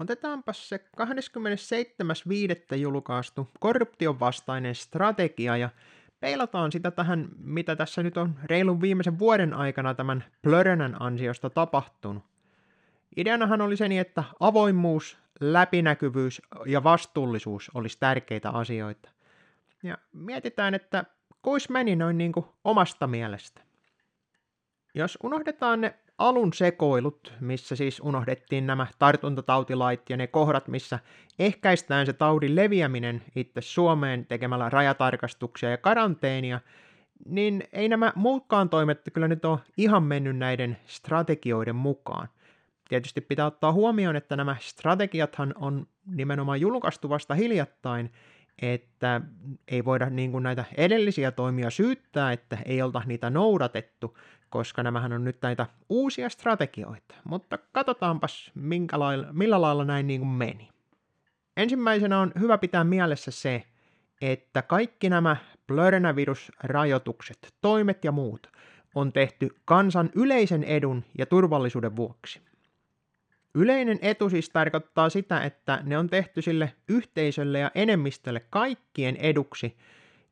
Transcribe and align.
Otetaanpas 0.00 0.68
se 0.68 0.80
27.5. 2.72 2.76
julkaistu 2.76 3.50
korruption 3.60 4.20
vastainen 4.20 4.74
strategia 4.74 5.56
ja 5.56 5.70
peilataan 6.20 6.72
sitä 6.72 6.90
tähän, 6.90 7.28
mitä 7.38 7.76
tässä 7.76 8.02
nyt 8.02 8.16
on 8.16 8.38
reilun 8.44 8.80
viimeisen 8.80 9.18
vuoden 9.18 9.54
aikana 9.54 9.94
tämän 9.94 10.24
Plörönän 10.42 11.02
ansiosta 11.02 11.50
tapahtunut. 11.50 12.24
Ideanahan 13.16 13.60
oli 13.60 13.76
se 13.76 13.88
niin, 13.88 14.00
että 14.00 14.24
avoimuus, 14.40 15.18
läpinäkyvyys 15.40 16.42
ja 16.66 16.84
vastuullisuus 16.84 17.70
olisi 17.74 17.98
tärkeitä 18.00 18.50
asioita. 18.50 19.10
Ja 19.82 19.98
mietitään, 20.12 20.74
että 20.74 21.04
kuis 21.42 21.68
meni 21.68 21.96
noin 21.96 22.18
niin 22.18 22.32
kuin 22.32 22.46
omasta 22.64 23.06
mielestä. 23.06 23.60
Jos 24.94 25.18
unohdetaan 25.22 25.80
ne 25.80 25.94
alun 26.18 26.52
sekoilut, 26.52 27.32
missä 27.40 27.76
siis 27.76 28.00
unohdettiin 28.00 28.66
nämä 28.66 28.86
tartuntatautilait 28.98 30.10
ja 30.10 30.16
ne 30.16 30.26
kohdat, 30.26 30.68
missä 30.68 30.98
ehkäistään 31.38 32.06
se 32.06 32.12
taudin 32.12 32.56
leviäminen 32.56 33.22
itse 33.36 33.60
Suomeen 33.60 34.26
tekemällä 34.26 34.70
rajatarkastuksia 34.70 35.70
ja 35.70 35.78
karanteenia, 35.78 36.60
niin 37.24 37.64
ei 37.72 37.88
nämä 37.88 38.12
muutkaan 38.14 38.68
toimet 38.68 39.00
kyllä 39.12 39.28
nyt 39.28 39.44
ole 39.44 39.58
ihan 39.76 40.02
mennyt 40.02 40.36
näiden 40.36 40.76
strategioiden 40.86 41.76
mukaan. 41.76 42.28
Tietysti 42.88 43.20
pitää 43.20 43.46
ottaa 43.46 43.72
huomioon, 43.72 44.16
että 44.16 44.36
nämä 44.36 44.56
strategiathan 44.60 45.54
on 45.56 45.86
nimenomaan 46.06 46.60
julkaistu 46.60 47.08
vasta 47.08 47.34
hiljattain, 47.34 48.10
että 48.62 49.20
ei 49.68 49.84
voida 49.84 50.10
niin 50.10 50.32
kuin 50.32 50.42
näitä 50.42 50.64
edellisiä 50.76 51.30
toimia 51.30 51.70
syyttää, 51.70 52.32
että 52.32 52.58
ei 52.64 52.82
olta 52.82 53.02
niitä 53.06 53.30
noudatettu, 53.30 54.18
koska 54.50 54.82
nämähän 54.82 55.12
on 55.12 55.24
nyt 55.24 55.36
näitä 55.42 55.66
uusia 55.88 56.28
strategioita. 56.28 57.14
Mutta 57.24 57.58
katsotaanpas, 57.72 58.50
minkä 58.54 58.98
lailla, 58.98 59.26
millä 59.32 59.60
lailla 59.60 59.84
näin 59.84 60.06
niin 60.06 60.20
kuin 60.20 60.30
meni. 60.30 60.68
Ensimmäisenä 61.56 62.20
on 62.20 62.32
hyvä 62.40 62.58
pitää 62.58 62.84
mielessä 62.84 63.30
se, 63.30 63.64
että 64.20 64.62
kaikki 64.62 65.08
nämä 65.08 65.36
plörenavirusrajoitukset, 65.66 67.54
toimet 67.60 68.04
ja 68.04 68.12
muut 68.12 68.50
on 68.94 69.12
tehty 69.12 69.48
kansan 69.64 70.10
yleisen 70.14 70.64
edun 70.64 71.04
ja 71.18 71.26
turvallisuuden 71.26 71.96
vuoksi. 71.96 72.40
Yleinen 73.58 73.98
etu 74.02 74.30
siis 74.30 74.50
tarkoittaa 74.50 75.10
sitä, 75.10 75.40
että 75.40 75.80
ne 75.82 75.98
on 75.98 76.10
tehty 76.10 76.42
sille 76.42 76.72
yhteisölle 76.88 77.58
ja 77.58 77.70
enemmistölle 77.74 78.40
kaikkien 78.50 79.16
eduksi 79.16 79.76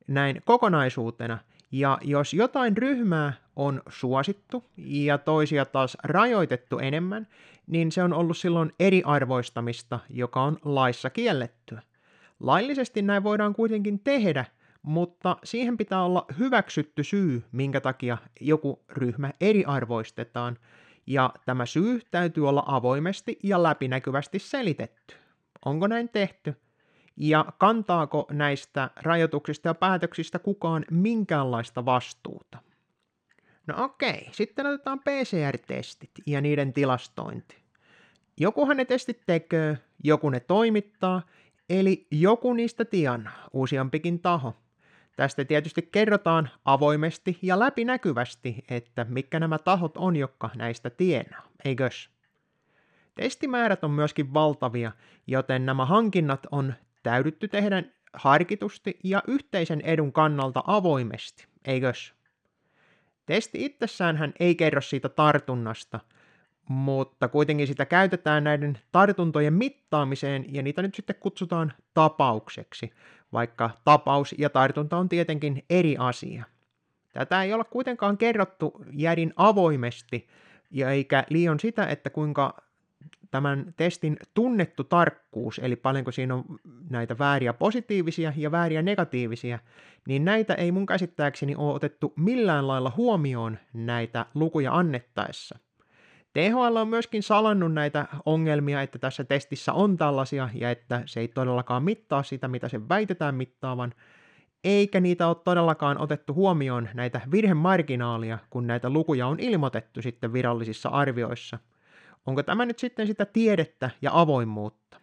näin 0.06 0.42
kokonaisuutena. 0.44 1.39
Ja 1.72 1.98
jos 2.02 2.34
jotain 2.34 2.77
ryhmää 2.77 3.33
on 3.56 3.83
suosittu 3.89 4.64
ja 4.77 5.19
toisia 5.19 5.64
taas 5.64 5.97
rajoitettu 6.02 6.78
enemmän, 6.78 7.27
niin 7.67 7.92
se 7.92 8.02
on 8.02 8.12
ollut 8.12 8.36
silloin 8.36 8.72
eriarvoistamista, 8.80 10.00
joka 10.11 10.42
on 10.42 10.58
laissa 10.64 11.11
kiellettyä. 11.11 11.83
Laillisesti 12.41 13.02
näin 13.02 13.22
voidaan 13.22 13.55
kuitenkin 13.55 14.00
tehdä, 14.00 14.45
mutta 14.83 15.36
siihen 15.45 15.77
pitää 15.77 16.02
olla 16.02 16.27
hyväksytty 16.39 17.05
syy, 17.05 17.42
minkä 17.52 17.80
takia 17.80 18.19
joku 18.41 18.84
ryhmä 18.89 19.30
eriarvoistetaan– 19.41 20.58
ja 21.06 21.34
tämä 21.47 21.66
syy 21.66 22.00
täytyy 22.10 22.48
olla 22.48 22.62
avoimesti 22.66 23.38
ja 23.42 23.62
läpinäkyvästi 23.62 24.38
selitetty. 24.38 25.14
Onko 25.64 25.86
näin 25.86 26.08
tehty? 26.08 26.55
Ja 27.16 27.44
kantaako 27.58 28.27
näistä 28.30 28.91
rajoituksista 28.96 29.69
ja 29.69 29.74
päätöksistä 29.74 30.38
kukaan 30.38 30.84
minkäänlaista 30.91 31.84
vastuuta? 31.84 32.58
No 33.66 33.84
okei, 33.84 34.28
sitten 34.33 34.66
otetaan 34.66 35.00
PCR-testit 35.00 36.11
ja 36.27 36.41
niiden 36.41 36.72
tilastointi. 36.72 37.56
Jokuhan 38.41 38.77
ne 38.77 38.84
testit 38.84 39.20
tekee, 39.27 39.78
joku 40.05 40.30
ne 40.30 40.41
toimittaa, 40.41 41.22
eli 41.68 42.06
joku 42.11 42.52
niistä 42.52 42.84
tienaa, 42.84 43.48
useampikin 43.52 44.20
taho. 44.20 44.55
Tästä 45.16 45.44
tietysti 45.44 45.83
kerrotaan 45.92 46.50
avoimesti 46.64 47.39
ja 47.42 47.58
läpinäkyvästi, 47.58 48.64
että 48.68 49.06
mikä 49.08 49.40
nämä 49.40 49.58
tahot 49.58 49.96
on, 49.96 50.16
jotka 50.16 50.50
näistä 50.56 50.90
tienaa, 50.90 51.42
eikös? 51.64 52.11
Testimäärät 53.14 53.84
on 53.84 53.90
myöskin 53.90 54.34
valtavia, 54.34 54.92
joten 55.27 55.66
nämä 55.66 55.86
hankinnat 55.86 56.46
on 56.50 56.74
täydytty 57.02 57.48
tehdä 57.48 57.83
harkitusti 58.12 58.98
ja 59.05 59.22
yhteisen 59.27 59.80
edun 59.80 60.12
kannalta 60.12 60.62
avoimesti, 60.66 61.46
eikös? 61.64 62.14
Testi 63.27 63.64
itsessään 63.64 64.16
hän 64.16 64.33
ei 64.40 64.55
kerro 64.55 64.80
siitä 64.80 65.08
tartunnasta, 65.08 66.00
mutta 66.68 67.28
kuitenkin 67.28 67.66
sitä 67.66 67.86
käytetään 67.86 68.44
näiden 68.44 68.78
tartuntojen 68.92 69.52
mittaamiseen 69.52 70.55
ja 70.55 70.62
niitä 70.62 70.83
nyt 70.83 70.94
sitten 70.94 71.16
kutsutaan 71.20 71.72
tapaukseksi, 71.94 72.92
vaikka 73.34 73.70
tapaus 73.84 74.34
ja 74.39 74.50
tartunta 74.50 74.96
on 74.96 75.08
tietenkin 75.08 75.64
eri 75.70 75.96
asia. 75.98 76.45
Tätä 77.12 77.42
ei 77.42 77.52
ole 77.52 77.64
kuitenkaan 77.64 78.18
kerrottu 78.18 78.84
järin 78.92 79.33
avoimesti, 79.36 80.28
ja 80.70 80.90
eikä 80.90 81.24
liian 81.30 81.61
sitä, 81.61 81.86
että 81.86 82.11
kuinka 82.11 82.62
tämän 83.30 83.74
testin 83.77 84.17
tunnettu 84.34 84.84
tarkkuus, 84.84 85.61
eli 85.62 85.77
paljonko 85.77 86.12
siinä 86.12 86.34
on 86.34 86.45
näitä 86.90 87.18
vääriä 87.18 87.52
positiivisia 87.52 88.33
ja 88.36 88.50
vääriä 88.50 88.83
negatiivisia, 88.83 89.58
niin 90.08 90.24
näitä 90.24 90.55
ei 90.55 90.72
mun 90.72 90.86
käsittääkseni 90.86 91.55
ole 91.55 91.74
otettu 91.74 92.12
millään 92.16 92.68
lailla 92.68 92.92
huomioon 92.96 93.58
näitä 93.72 94.27
lukuja 94.34 94.72
annettaessa. 94.72 95.58
THL 96.34 96.77
on 96.77 96.89
myöskin 96.89 97.22
salannut 97.22 97.72
näitä 97.72 98.06
ongelmia, 98.27 98.83
että 98.83 98.98
tässä 98.98 99.24
testissä 99.24 99.72
on 99.72 99.96
tällaisia 99.96 100.48
ja 100.55 100.70
että 100.70 101.02
se 101.06 101.20
ei 101.20 101.28
todellakaan 101.28 101.83
mittaa 101.83 102.22
sitä, 102.22 102.48
mitä 102.48 102.68
se 102.68 102.89
väitetään 102.89 103.34
mittaavan, 103.34 103.95
eikä 104.64 105.00
niitä 105.00 105.28
ole 105.28 105.36
todellakaan 105.45 106.00
otettu 106.00 106.34
huomioon 106.34 106.89
näitä 106.95 107.20
virhemarginaalia, 107.30 108.39
kun 108.50 108.67
näitä 108.67 108.90
lukuja 108.90 109.27
on 109.27 109.40
ilmoitettu 109.40 110.02
sitten 110.02 110.33
virallisissa 110.33 110.89
arvioissa. 110.89 111.58
Onko 112.27 112.42
tämä 112.42 112.66
nyt 112.66 112.78
sitten 112.78 113.06
sitä 113.06 113.24
tiedettä 113.27 113.90
ja 114.02 114.11
avoimuutta? 114.14 115.01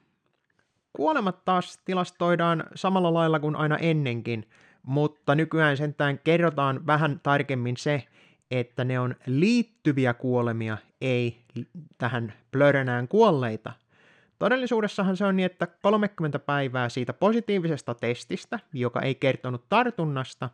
Kuolemat 0.94 1.46
taas 1.46 1.80
tilastoidaan 1.86 2.64
samalla 2.76 3.14
lailla 3.14 3.40
kuin 3.40 3.56
aina 3.56 3.78
ennenkin, 3.78 4.50
mutta 4.84 5.36
nykyään 5.36 5.78
sentään 5.78 6.20
kerrotaan 6.20 6.88
vähän 6.88 7.20
tarkemmin 7.24 7.78
se, 7.78 8.04
että 8.52 8.84
ne 8.84 9.00
on 9.00 9.16
liittyviä 9.26 10.14
kuolemia, 10.14 10.78
ei 11.02 11.38
tähän 11.98 12.34
plörönään 12.52 13.08
kuolleita. 13.08 13.74
Todellisuudessahan 14.40 15.18
se 15.18 15.26
on 15.26 15.36
niin, 15.36 15.46
että 15.46 15.68
30 15.82 16.40
päivää 16.40 16.90
siitä 16.90 17.14
positiivisesta 17.14 17.96
testistä, 17.96 18.60
joka 18.74 19.02
ei 19.02 19.16
kertonut 19.16 19.70
tartunnasta, 19.70 20.50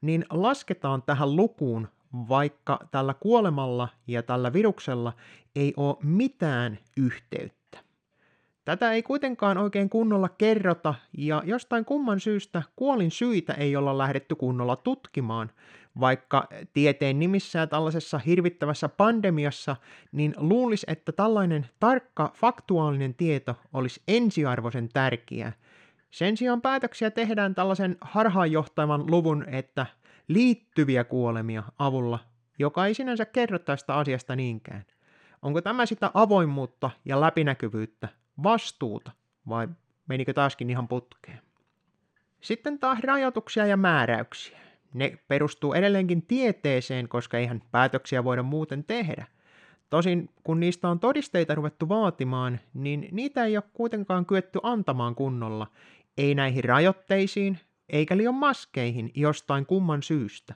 niin 0.00 0.24
lasketaan 0.30 1.02
tähän 1.02 1.36
lukuun, 1.36 1.88
vaikka 2.28 2.78
tällä 2.90 3.14
kuolemalla 3.14 3.88
ja 4.06 4.22
tällä 4.22 4.52
viruksella 4.52 5.12
ei 5.56 5.74
ole 5.76 5.96
mitään 6.02 6.78
yhteyttä. 6.96 7.78
Tätä 8.64 8.92
ei 8.92 9.02
kuitenkaan 9.02 9.58
oikein 9.58 9.90
kunnolla 9.90 10.28
kerrota, 10.28 10.94
ja 11.18 11.42
jostain 11.44 11.84
kumman 11.84 12.20
syystä 12.20 12.62
kuolin 12.76 13.10
syitä 13.10 13.52
ei 13.52 13.76
olla 13.76 13.98
lähdetty 13.98 14.34
kunnolla 14.34 14.76
tutkimaan, 14.76 15.50
vaikka 16.00 16.48
tieteen 16.72 17.18
nimissä 17.18 17.58
ja 17.58 17.66
tällaisessa 17.66 18.18
hirvittävässä 18.18 18.88
pandemiassa, 18.88 19.76
niin 20.12 20.34
luulisi, 20.36 20.86
että 20.88 21.12
tällainen 21.12 21.66
tarkka 21.80 22.30
faktuaalinen 22.34 23.14
tieto 23.14 23.56
olisi 23.72 24.02
ensiarvoisen 24.08 24.88
tärkeää. 24.88 25.52
Sen 26.10 26.36
sijaan 26.36 26.62
päätöksiä 26.62 27.10
tehdään 27.10 27.54
tällaisen 27.54 27.96
harhaanjohtavan 28.00 29.10
luvun, 29.10 29.44
että 29.48 29.86
liittyviä 30.28 31.04
kuolemia 31.04 31.62
avulla, 31.78 32.18
joka 32.58 32.86
ei 32.86 32.94
sinänsä 32.94 33.24
kerro 33.24 33.58
tästä 33.58 33.94
asiasta 33.94 34.36
niinkään. 34.36 34.84
Onko 35.42 35.60
tämä 35.60 35.86
sitä 35.86 36.10
avoimuutta 36.14 36.90
ja 37.04 37.20
läpinäkyvyyttä, 37.20 38.08
vastuuta, 38.42 39.10
vai 39.48 39.68
menikö 40.08 40.32
taaskin 40.32 40.70
ihan 40.70 40.88
putkeen? 40.88 41.40
Sitten 42.40 42.78
taas 42.78 42.98
rajoituksia 43.00 43.66
ja 43.66 43.76
määräyksiä. 43.76 44.65
Ne 44.94 45.18
perustuu 45.28 45.74
edelleenkin 45.74 46.22
tieteeseen, 46.22 47.08
koska 47.08 47.38
eihän 47.38 47.62
päätöksiä 47.70 48.24
voida 48.24 48.42
muuten 48.42 48.84
tehdä. 48.84 49.26
Tosin 49.90 50.28
kun 50.44 50.60
niistä 50.60 50.88
on 50.88 51.00
todisteita 51.00 51.54
ruvettu 51.54 51.88
vaatimaan, 51.88 52.60
niin 52.74 53.08
niitä 53.12 53.44
ei 53.44 53.56
ole 53.56 53.64
kuitenkaan 53.72 54.26
kyetty 54.26 54.58
antamaan 54.62 55.14
kunnolla, 55.14 55.66
ei 56.18 56.34
näihin 56.34 56.64
rajoitteisiin, 56.64 57.58
eikä 57.88 58.16
liian 58.16 58.34
maskeihin 58.34 59.10
jostain 59.14 59.66
kumman 59.66 60.02
syystä. 60.02 60.54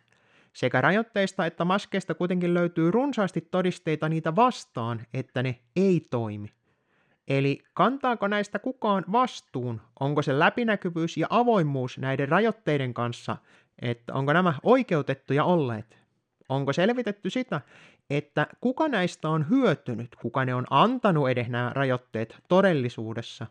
Sekä 0.53 0.81
rajoitteista 0.81 1.47
että 1.47 1.65
maskeista 1.65 2.15
kuitenkin 2.15 2.55
löytyy 2.55 2.91
runsaasti 2.91 3.41
todisteita 3.41 4.09
niitä 4.09 4.37
vastaan, 4.37 5.07
että 5.15 5.43
ne 5.43 5.59
ei 5.77 6.07
toimi. 6.11 6.49
Eli 7.29 7.63
kantaako 7.75 8.29
näistä 8.29 8.59
kukaan 8.59 9.05
vastuun? 9.13 9.81
Onko 10.01 10.23
se 10.23 10.39
läpinäkyvyys 10.39 11.17
ja 11.17 11.27
avoimuus 11.31 11.99
näiden 11.99 12.29
rajoitteiden 12.29 12.95
kanssa, 12.95 13.37
että 13.81 14.15
onko 14.15 14.33
nämä 14.33 14.55
oikeutettuja 14.63 15.45
olleet? 15.45 15.99
Onko 16.49 16.73
selvitetty 16.73 17.31
sitä, 17.31 17.61
että 18.11 18.47
kuka 18.61 18.89
näistä 18.89 19.29
on 19.29 19.49
hyötynyt, 19.51 20.17
kuka 20.23 20.45
ne 20.45 20.55
on 20.55 20.67
antanut 20.71 21.31
edes 21.31 21.49
nämä 21.49 21.73
rajoitteet 21.75 22.37
todellisuudessa. 22.49 23.47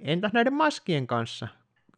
Entä 0.00 0.30
näiden 0.32 0.54
maskien 0.54 1.06
kanssa? 1.06 1.48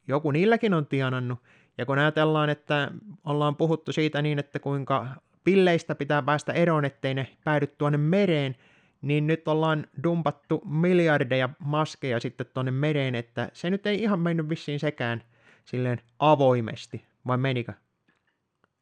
Joku 0.08 0.30
niilläkin 0.30 0.74
on 0.74 0.86
tienannut. 0.86 1.38
Ja 1.78 1.86
kun 1.86 1.98
ajatellaan, 1.98 2.50
että 2.50 2.90
ollaan 3.24 3.56
puhuttu 3.56 3.92
siitä 3.92 4.22
niin, 4.22 4.38
että 4.38 4.58
kuinka 4.58 5.06
pilleistä 5.44 5.94
pitää 5.94 6.22
päästä 6.22 6.52
eroon, 6.52 6.84
ettei 6.84 7.14
ne 7.14 7.36
päädy 7.44 7.66
tuonne 7.66 7.98
mereen, 7.98 8.56
niin 9.02 9.26
nyt 9.26 9.48
ollaan 9.48 9.86
dumpattu 10.04 10.62
miljardeja 10.64 11.48
maskeja 11.58 12.20
sitten 12.20 12.46
tuonne 12.54 12.70
mereen, 12.70 13.14
että 13.14 13.48
se 13.52 13.70
nyt 13.70 13.86
ei 13.86 14.02
ihan 14.02 14.20
mennyt 14.20 14.48
vissiin 14.48 14.80
sekään 14.80 15.22
silleen 15.64 16.00
avoimesti, 16.18 17.04
vai 17.26 17.36
menikö? 17.36 17.72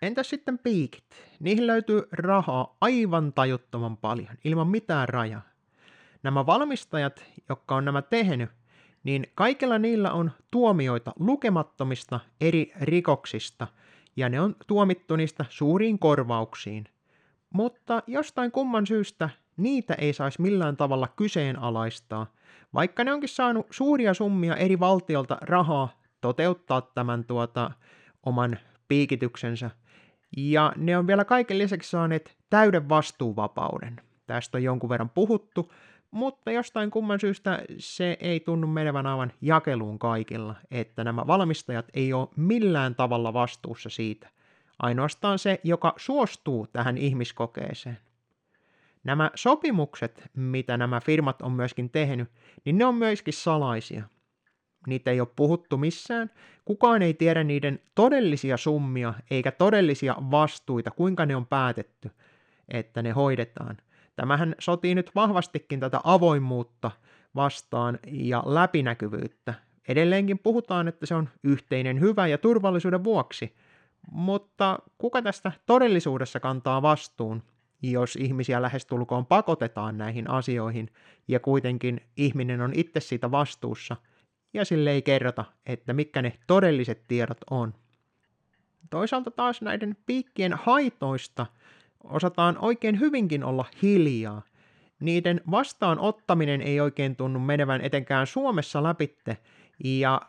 Entäs 0.03 0.31
sitten 0.31 0.59
piikit? 0.59 1.05
Niihin 1.41 1.67
löytyy 1.67 2.03
rahaa 2.13 2.77
aivan 2.81 3.33
tajuttoman 3.33 3.97
paljon, 3.97 4.39
ilman 4.45 4.69
mitään 4.69 5.09
rajaa. 5.09 5.43
Nämä 6.23 6.47
valmistajat, 6.47 7.25
jotka 7.49 7.77
on 7.77 7.85
nämä 7.85 8.03
tehnyt, 8.03 8.51
niin 9.05 9.27
kaikilla 9.35 9.79
niillä 9.79 10.13
on 10.13 10.31
tuomioita 10.51 11.13
lukemattomista 11.19 12.21
eri 12.41 12.73
rikoksista, 12.81 13.67
ja 14.17 14.29
ne 14.29 14.41
on 14.41 14.57
tuomittu 14.67 15.17
niistä 15.17 15.45
suuriin 15.49 15.99
korvauksiin. 15.99 16.85
Mutta 17.51 18.03
jostain 18.07 18.53
kumman 18.53 18.87
syystä 18.87 19.31
niitä 19.57 19.95
ei 19.95 20.13
saisi 20.13 20.43
millään 20.43 20.77
tavalla 20.77 21.09
kyseenalaistaa, 21.09 22.27
vaikka 22.75 23.05
ne 23.05 23.13
onkin 23.13 23.29
saanut 23.29 23.67
suuria 23.71 24.15
summia 24.15 24.57
eri 24.57 24.81
valtiolta 24.81 25.39
rahaa 25.41 25.89
toteuttaa 26.21 26.81
tämän 26.81 27.25
tuota 27.25 27.71
oman 28.27 28.59
piikityksensä. 28.89 29.71
Ja 30.37 30.73
ne 30.77 30.99
on 30.99 31.07
vielä 31.07 31.25
kaiken 31.25 31.59
lisäksi 31.59 31.91
saaneet 31.91 32.37
täyden 32.51 32.89
vastuuvapauden. 32.89 34.01
Tästä 34.27 34.59
on 34.59 34.63
jonkun 34.63 34.91
verran 34.91 35.11
puhuttu, 35.11 35.73
mutta 36.11 36.51
jostain 36.51 36.91
kumman 36.91 37.21
syystä 37.21 37.63
se 37.79 38.17
ei 38.21 38.41
tunnu 38.41 38.67
menevän 38.67 39.07
aivan 39.07 39.33
jakeluun 39.41 39.99
kaikilla, 39.99 40.55
että 40.71 41.05
nämä 41.05 41.27
valmistajat 41.27 41.87
ei 41.95 42.13
ole 42.13 42.29
millään 42.37 42.95
tavalla 42.95 43.33
vastuussa 43.33 43.91
siitä. 43.91 44.29
Ainoastaan 44.79 45.39
se, 45.39 45.61
joka 45.65 45.95
suostuu 45.97 46.67
tähän 46.67 46.99
ihmiskokeeseen. 46.99 47.99
Nämä 49.05 49.31
sopimukset, 49.35 50.31
mitä 50.37 50.77
nämä 50.77 51.01
firmat 51.01 51.43
on 51.43 51.53
myöskin 51.53 51.91
tehnyt, 51.91 52.29
niin 52.65 52.79
ne 52.79 52.85
on 52.85 52.95
myöskin 52.95 53.35
salaisia. 53.35 54.05
Niitä 54.87 55.11
ei 55.11 55.21
ole 55.21 55.29
puhuttu 55.37 55.77
missään. 55.77 56.31
Kukaan 56.65 57.03
ei 57.03 57.15
tiedä 57.15 57.45
niiden 57.45 57.81
todellisia 57.95 58.57
summia 58.57 59.15
eikä 59.31 59.53
todellisia 59.53 60.17
vastuita, 60.31 60.91
kuinka 60.91 61.27
ne 61.27 61.37
on 61.37 61.47
päätetty, 61.47 62.11
että 62.69 63.03
ne 63.03 63.11
hoidetaan. 63.11 63.77
Tämähän 64.17 64.55
sotii 64.59 64.95
nyt 64.95 65.11
vahvastikin 65.15 65.81
tätä 65.81 66.01
avoimuutta 66.05 66.91
vastaan 67.35 67.99
ja 68.07 68.43
läpinäkyvyyttä. 68.47 69.55
Edelleenkin 69.89 70.39
puhutaan, 70.39 70.89
että 70.89 71.07
se 71.07 71.15
on 71.15 71.29
yhteinen 71.43 72.01
hyvä 72.01 72.27
ja 72.27 72.39
turvallisuuden 72.39 73.05
vuoksi, 73.05 73.57
mutta 74.11 74.79
kuka 74.99 75.23
tästä 75.23 75.53
todellisuudessa 75.67 76.41
kantaa 76.41 76.83
vastuun, 76.83 77.43
jos 77.83 78.17
ihmisiä 78.17 78.63
lähestulkoon 78.63 79.27
pakotetaan 79.27 79.99
näihin 79.99 80.31
asioihin 80.31 80.91
ja 81.29 81.41
kuitenkin 81.41 82.01
ihminen 82.17 82.61
on 82.61 82.73
itse 82.75 83.01
siitä 83.01 83.31
vastuussa 83.31 83.97
ja 84.55 84.65
sille 84.65 84.91
ei 84.91 85.03
kerrota, 85.03 85.45
että 85.67 85.93
mitkä 85.93 86.23
ne 86.23 86.33
todelliset 86.47 87.03
tiedot 87.09 87.39
on. 87.51 87.75
Toisaalta 88.91 89.31
taas 89.31 89.63
näiden 89.63 89.97
piikkien 90.07 90.53
haitoista 90.53 91.47
osataan 92.05 92.59
oikein 92.59 93.01
hyvinkin 93.01 93.45
olla 93.45 93.65
hiljaa. 93.83 94.43
Niiden 95.01 95.41
vastaanottaminen 95.51 96.63
ei 96.63 96.81
oikein 96.81 97.17
tunnu 97.17 97.39
menevän 97.39 97.81
etenkään 97.81 98.27
Suomessa 98.27 98.83
läpitte, 98.83 99.39
ja 99.85 100.21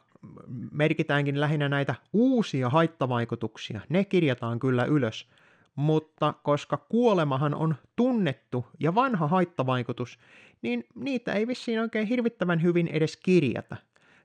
merkitäänkin 0.72 1.42
lähinnä 1.42 1.70
näitä 1.70 1.96
uusia 2.14 2.70
haittavaikutuksia. 2.70 3.82
Ne 3.90 4.04
kirjataan 4.06 4.60
kyllä 4.60 4.86
ylös, 4.86 5.30
mutta 5.76 6.34
koska 6.44 6.78
kuolemahan 6.78 7.56
on 7.56 7.76
tunnettu 7.96 8.66
ja 8.80 8.96
vanha 8.96 9.28
haittavaikutus, 9.28 10.20
niin 10.62 10.84
niitä 10.96 11.34
ei 11.34 11.48
vissiin 11.48 11.82
oikein 11.82 12.08
hirvittävän 12.08 12.62
hyvin 12.64 12.88
edes 12.88 13.18
kirjata. 13.18 13.76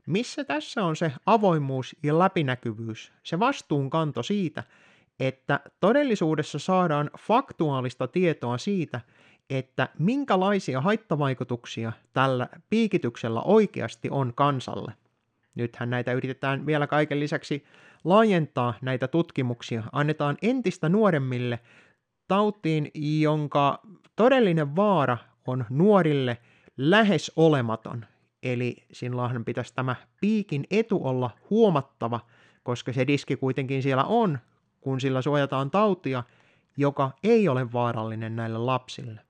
Missä 0.07 0.45
tässä 0.45 0.85
on 0.85 0.97
se 0.97 1.13
avoimuus 1.27 1.97
ja 2.03 2.19
läpinäkyvyys, 2.19 3.13
se 3.23 3.39
vastuunkanto 3.39 4.23
siitä, 4.23 4.65
että 5.21 5.61
todellisuudessa 5.81 6.59
saadaan 6.59 7.11
faktuaalista 7.19 8.09
tietoa 8.09 8.59
siitä, 8.59 9.01
että 9.51 9.89
minkälaisia 9.99 10.81
haittavaikutuksia 10.81 11.93
tällä 12.13 12.49
piikityksellä 12.71 13.41
oikeasti 13.41 14.09
on 14.11 14.35
kansalle. 14.35 14.93
Nythän 15.55 15.91
näitä 15.91 16.13
yritetään 16.13 16.67
vielä 16.67 16.87
kaiken 16.87 17.21
lisäksi 17.21 17.65
laajentaa 18.05 18.75
näitä 18.83 19.09
tutkimuksia, 19.09 19.83
annetaan 19.93 20.37
entistä 20.43 20.89
nuoremmille 20.89 21.61
tautiin, 22.29 22.91
jonka 23.21 23.83
todellinen 24.17 24.77
vaara 24.77 25.19
on 25.47 25.65
nuorille 25.71 26.39
lähes 26.77 27.33
olematon. 27.37 28.07
Eli 28.43 28.77
silloinhan 28.93 29.45
pitäisi 29.45 29.75
tämä 29.75 29.97
piikin 30.21 30.65
etu 30.71 31.01
olla 31.05 31.31
huomattava, 31.51 32.21
koska 32.63 32.93
se 32.93 33.07
diski 33.07 33.37
kuitenkin 33.37 33.83
siellä 33.83 34.05
on, 34.05 34.39
kun 34.81 35.01
sillä 35.01 35.23
suojataan 35.23 35.71
tautia, 35.71 36.23
joka 36.77 37.11
ei 37.23 37.49
ole 37.49 37.73
vaarallinen 37.73 38.37
näille 38.37 38.59
lapsille. 38.59 39.21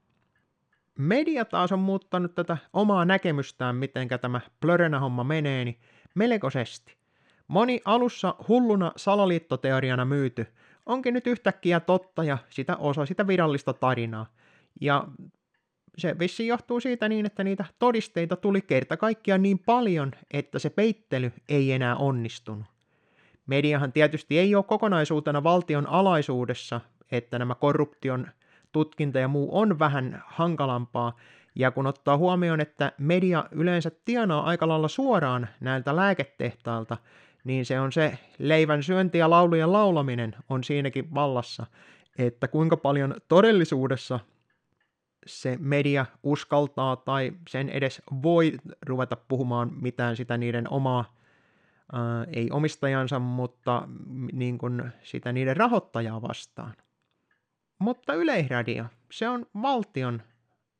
Media 0.99 1.45
taas 1.45 1.73
on 1.73 1.79
muuttanut 1.79 2.35
tätä 2.35 2.57
omaa 2.73 3.05
näkemystään, 3.05 3.77
miten 3.77 4.09
tämä 4.21 4.41
plörönä-homma 4.61 5.25
menee, 5.25 5.65
niin 5.65 5.79
melkoisesti. 6.15 6.97
Moni 7.49 7.81
alussa 7.85 8.35
hulluna 8.49 8.93
salaliittoteoriana 8.97 10.05
myyty 10.05 10.47
onkin 10.87 11.15
nyt 11.15 11.27
yhtäkkiä 11.27 11.81
totta 11.81 12.25
ja 12.25 12.39
sitä 12.51 12.77
osa 12.77 13.07
sitä 13.07 13.27
virallista 13.27 13.73
tarinaa. 13.73 14.27
Ja 14.81 15.09
se 15.99 16.19
vissi 16.19 16.47
johtuu 16.47 16.81
siitä 16.81 17.09
niin, 17.09 17.27
että 17.27 17.45
niitä 17.45 17.65
todisteita 17.79 18.37
tuli 18.37 18.61
kerta 18.61 18.97
kaikkiaan 18.97 19.43
niin 19.43 19.59
paljon, 19.59 20.13
että 20.31 20.59
se 20.59 20.71
peittely 20.71 21.33
ei 21.49 21.73
enää 21.73 21.97
onnistunut. 21.97 22.67
Mediahan 23.47 23.93
tietysti 23.93 24.39
ei 24.39 24.55
ole 24.55 24.65
kokonaisuutena 24.65 25.43
valtion 25.43 25.87
alaisuudessa, 25.87 26.81
että 27.13 27.39
nämä 27.39 27.55
korruption 27.55 28.27
tutkinta 28.73 29.19
ja 29.19 29.29
muu 29.29 29.59
on 29.59 29.79
vähän 29.79 30.23
hankalampaa, 30.27 31.17
ja 31.55 31.71
kun 31.71 31.87
ottaa 31.87 32.17
huomioon, 32.17 32.61
että 32.61 32.93
media 32.99 33.45
yleensä 33.51 33.91
tienaa 34.05 34.45
aika 34.45 34.69
lailla 34.69 34.89
suoraan 34.89 35.49
näiltä 35.61 35.97
lääketehtailta, 35.97 36.97
niin 37.45 37.67
se 37.67 37.81
on 37.81 37.93
se 37.93 38.19
leivän 38.39 38.83
syönti 38.83 39.19
ja 39.19 39.31
laulujen 39.31 39.73
laulaminen 39.73 40.37
on 40.49 40.65
siinäkin 40.65 41.15
vallassa, 41.15 41.67
että 42.19 42.49
kuinka 42.49 42.77
paljon 42.77 43.15
todellisuudessa 43.29 44.21
se 45.31 45.57
media 45.61 46.07
uskaltaa 46.23 46.97
tai 46.97 47.33
sen 47.49 47.69
edes 47.69 48.03
voi 48.23 48.53
ruveta 48.87 49.17
puhumaan 49.17 49.73
mitään 49.81 50.17
sitä 50.17 50.37
niiden 50.37 50.73
omaa 50.73 51.17
ää, 51.93 52.27
ei 52.33 52.51
omistajansa, 52.51 53.19
mutta 53.19 53.89
niin 54.33 54.59
kuin 54.59 54.93
sitä 55.03 55.33
niiden 55.33 55.57
rahoittajaa 55.57 56.23
vastaan. 56.23 56.75
Mutta 57.79 58.15
Yleisradio, 58.15 58.85
se 59.13 59.29
on 59.29 59.47
valtion 59.63 60.23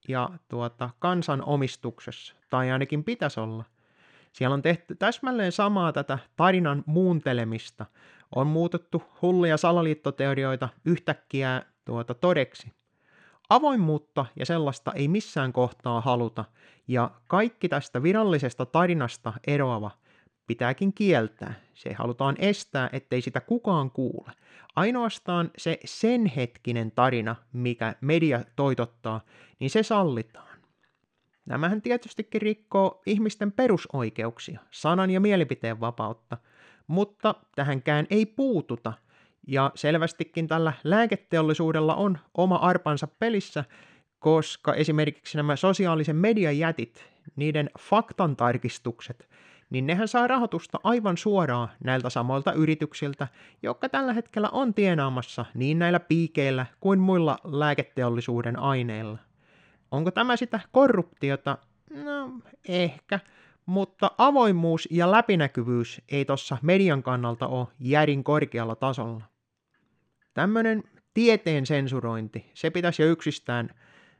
ja 0.09 0.31
tuota, 0.49 0.91
kansan 0.99 1.43
omistuksessa, 1.45 2.35
tai 2.51 2.71
ainakin 2.71 3.05
pitäisi 3.05 3.41
olla. 3.41 3.65
Siellä 4.33 4.55
on 4.55 4.63
tehty 4.63 4.95
täsmälleen 4.95 5.53
samaa 5.53 5.93
tätä 5.93 6.19
tarinan 6.37 6.85
muuntelemista. 6.87 7.87
On 8.35 8.47
muutettu 8.47 9.03
hulluja 9.23 9.57
salaliittoteorioita 9.57 10.69
yhtäkkiä 10.85 11.63
tuota 11.85 12.15
todeksi. 12.15 12.73
Avoimuutta 13.51 14.27
ja 14.37 14.47
sellaista 14.47 14.93
ei 14.93 15.09
missään 15.09 15.53
kohtaa 15.53 16.01
haluta, 16.01 16.45
ja 16.89 17.11
kaikki 17.27 17.69
tästä 17.69 18.03
virallisesta 18.03 18.67
tarinasta 18.67 19.33
eroava– 19.47 19.91
pitääkin 20.51 20.93
kieltää. 20.93 21.55
Se 21.75 21.93
halutaan 21.93 22.37
estää, 22.39 22.91
ettei 22.93 23.23
sitä 23.23 23.41
kukaan 23.41 23.91
kuule. 23.91 24.33
Ainoastaan 24.77 25.51
se 25.59 25.79
sen 25.85 26.27
hetkinen 26.27 26.91
tarina, 26.91 27.37
mikä 27.53 27.95
media 28.01 28.45
toitottaa, 28.57 29.21
niin 29.59 29.71
se 29.71 29.83
sallitaan. 29.83 30.59
Nämähän 31.47 31.83
tietystikin 31.83 32.43
rikkoo 32.43 33.03
ihmisten 33.07 33.53
perusoikeuksia, 33.53 34.61
sanan 34.71 35.11
ja 35.11 35.21
mielipiteen 35.21 35.81
vapautta, 35.81 36.37
mutta 36.87 37.35
tähänkään 37.57 38.07
ei 38.11 38.27
puututa, 38.27 38.93
ja 39.51 39.71
selvästikin 39.75 40.49
tällä 40.49 40.73
lääketeollisuudella 40.85 41.95
on 41.95 42.19
oma 42.35 42.57
arpansa 42.57 43.07
pelissä, 43.07 43.65
koska 44.19 44.75
esimerkiksi 44.75 45.37
nämä 45.37 45.57
sosiaalisen 45.57 46.17
median 46.17 46.59
jätit, 46.59 47.05
niiden 47.37 47.71
faktantarkistukset, 47.79 49.29
niin 49.71 49.87
nehän 49.87 50.09
saa 50.09 50.27
rahoitusta 50.27 50.81
aivan 50.83 51.17
suoraan 51.17 51.69
näiltä 51.85 52.11
samoilta 52.11 52.53
yrityksiltä, 52.53 53.29
jotka 53.63 53.89
tällä 53.89 54.13
hetkellä 54.13 54.49
on 54.49 54.75
tienaamassa 54.75 55.45
niin 55.55 55.79
näillä 55.79 56.01
piikeillä 56.01 56.67
kuin 56.81 56.99
muilla 56.99 57.39
lääketeollisuuden 57.45 58.59
aineilla. 58.59 59.19
Onko 59.91 60.11
tämä 60.11 60.37
sitä 60.37 60.61
korruptiota? 60.73 61.59
No, 62.05 62.33
ehkä. 62.69 63.21
Mutta 63.67 64.11
avoimuus 64.19 64.89
ja 64.91 65.11
läpinäkyvyys 65.11 66.03
ei 66.09 66.25
tuossa 66.25 66.57
median 66.63 67.03
kannalta 67.03 67.47
ole 67.47 67.67
järin 67.81 68.25
korkealla 68.25 68.75
tasolla. 68.77 69.31
Tämmöinen 70.35 70.83
tieteen 71.15 71.67
sensurointi, 71.67 72.51
se 72.55 72.71
pitäisi 72.71 73.03
jo 73.03 73.09
yksistään 73.09 73.71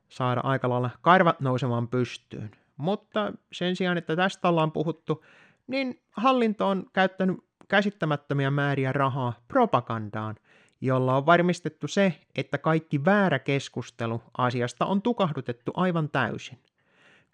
saada 0.09 0.41
aika 0.41 0.69
lailla 0.69 0.91
karvat 1.01 1.41
nousemaan 1.41 1.89
pystyyn. 1.89 2.51
Mutta 2.77 3.33
sen 3.53 3.77
sijaan, 3.77 3.99
että 3.99 4.17
tästä 4.17 4.49
ollaan 4.49 4.73
puhuttu, 4.73 5.25
niin 5.67 6.03
hallinto 6.11 6.69
on 6.69 6.87
käyttänyt 6.93 7.37
käsittämättömiä 7.69 8.51
määriä 8.51 8.93
rahaa 8.93 9.33
propagandaan, 9.49 10.37
jolla 10.81 11.17
on 11.17 11.27
varmistettu 11.27 11.89
se, 11.89 12.21
että 12.35 12.59
kaikki 12.59 13.05
väärä 13.05 13.39
keskustelu 13.39 14.23
asiasta 14.39 14.87
on 14.87 15.03
tukahdutettu 15.03 15.73
aivan 15.75 16.11
täysin. 16.11 16.59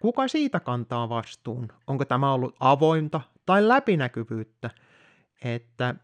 Kuka 0.00 0.28
siitä 0.28 0.60
kantaa 0.60 1.08
vastuun? 1.08 1.68
Onko 1.86 2.04
tämä 2.04 2.32
ollut 2.32 2.56
avointa 2.60 3.20
tai 3.46 3.68
läpinäkyvyyttä? 3.68 4.70
Että 5.44 5.94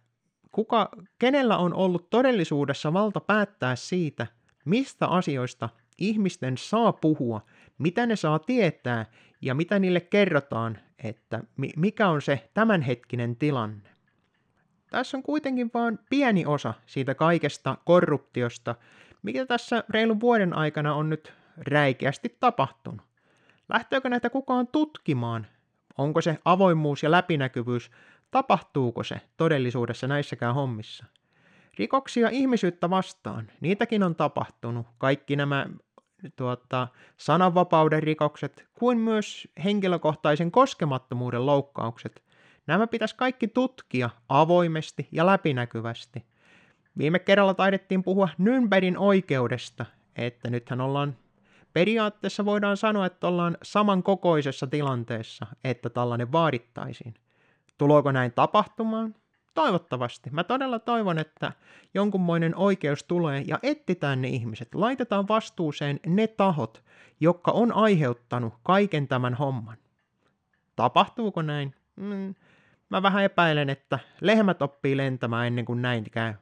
kuka, 0.53 0.89
kenellä 1.19 1.57
on 1.57 1.75
ollut 1.75 2.11
todellisuudessa 2.11 2.93
valta 2.93 3.21
päättää 3.21 3.77
siitä, 3.77 4.27
mistä 4.65 5.07
asioista 5.07 5.69
ihmisten 5.99 6.59
saa 6.59 6.93
puhua, 6.93 7.41
mitä 7.79 8.07
ne 8.07 8.17
saa 8.17 8.39
tietää 8.39 9.07
ja 9.43 9.55
mitä 9.55 9.79
niille 9.79 10.01
kerrotaan, 10.01 10.79
että 11.05 11.41
mikä 11.77 12.09
on 12.09 12.23
se 12.23 12.51
tämänhetkinen 12.55 13.37
tilanne. 13.37 13.91
Tässä 14.91 15.17
on 15.17 15.23
kuitenkin 15.23 15.71
vain 15.75 15.99
pieni 16.11 16.47
osa 16.47 16.75
siitä 16.87 17.15
kaikesta 17.15 17.79
korruptiosta, 17.85 18.75
mikä 19.23 19.47
tässä 19.47 19.85
reilun 19.91 20.21
vuoden 20.21 20.55
aikana 20.57 20.95
on 20.95 21.11
nyt 21.11 21.33
räikeästi 21.57 22.37
tapahtunut. 22.41 23.07
Lähteekö 23.69 24.09
näitä 24.09 24.31
kukaan 24.31 24.67
tutkimaan? 24.67 25.47
Onko 25.99 26.21
se 26.21 26.39
avoimuus 26.45 27.03
ja 27.03 27.11
läpinäkyvyys, 27.11 27.91
tapahtuuko 28.33 29.03
se 29.03 29.21
todellisuudessa 29.37 30.09
näissäkään 30.09 30.55
hommissa? 30.55 31.05
Rikoksia 31.79 32.29
ihmisyyttä 32.29 32.91
vastaan, 32.91 33.51
niitäkin 33.61 34.03
on 34.03 34.15
tapahtunut. 34.15 34.87
Kaikki 34.99 35.37
nämä 35.37 35.67
tuota, 36.37 36.89
sananvapauden 37.17 38.03
rikokset 38.03 38.69
kuin 38.75 38.99
myös 38.99 39.49
henkilökohtaisen 39.65 40.51
koskemattomuuden 40.51 41.47
loukkaukset. 41.47 42.23
Nämä 42.67 42.87
pitäisi 42.87 43.17
kaikki 43.17 43.49
tutkia 43.49 44.11
avoimesti 44.29 45.09
ja 45.13 45.27
läpinäkyvästi. 45.27 46.25
Viime 46.99 47.19
kerralla 47.19 47.55
taidettiin 47.55 48.03
puhua 48.03 48.29
Nürnbergin 48.39 48.99
oikeudesta, 48.99 49.87
että 50.17 50.51
nythän 50.51 50.81
ollaan 50.81 51.17
periaatteessa 51.73 52.45
voidaan 52.45 52.77
sanoa, 52.77 53.07
että 53.07 53.29
ollaan 53.29 53.57
samankokoisessa 53.63 54.67
tilanteessa, 54.67 55.47
että 55.65 55.91
tällainen 55.91 56.33
vaadittaisiin. 56.33 57.15
Tuloiko 57.79 58.13
näin 58.13 58.33
tapahtumaan? 58.33 59.15
Toivottavasti. 59.55 60.31
Mä 60.31 60.45
todella 60.45 60.79
toivon, 60.79 61.19
että 61.19 61.53
jonkunmoinen 61.95 62.57
oikeus 62.57 63.05
tulee 63.05 63.45
ja 63.47 63.59
etsitään 63.63 64.23
ne 64.23 64.29
ihmiset. 64.29 64.75
Laitetaan 64.75 65.29
vastuuseen 65.29 66.01
ne 66.07 66.27
tahot, 66.27 66.85
jotka 67.21 67.51
on 67.51 67.73
aiheuttanut 67.73 68.55
kaiken 68.63 69.09
tämän 69.09 69.35
homman. 69.35 69.77
Tapahtuuko 70.77 71.43
näin? 71.43 71.75
Mm, 71.97 72.35
mä 72.89 73.03
vähän 73.03 73.25
epäilen, 73.25 73.71
että 73.71 73.99
lehmät 74.21 74.63
oppii 74.63 74.97
lentämään 74.97 75.47
ennen 75.47 75.65
kuin 75.65 75.83
näin 75.83 76.05
käy. 76.11 76.35